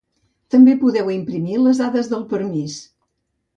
[0.55, 2.81] També podeu imprimir les dades del permís.